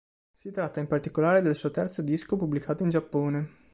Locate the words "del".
1.43-1.55